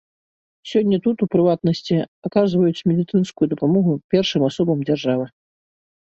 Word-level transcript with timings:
Сёння 0.69 0.97
тут, 1.07 1.17
у 1.25 1.27
прыватнасці, 1.33 1.95
аказваюць 2.29 2.85
медыцынскую 2.91 3.47
дапамогу 3.51 3.91
першым 4.15 4.41
асобам 4.49 4.79
дзяржавы. 4.89 5.25